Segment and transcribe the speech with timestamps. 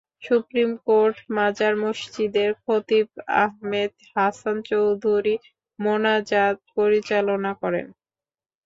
[0.23, 3.05] Supreme court মাজার মসজিদের খতিব
[3.43, 5.35] আহমেদ হাসান চৌধুরী
[5.79, 7.87] মোনাজাত পরিচালনা করেন।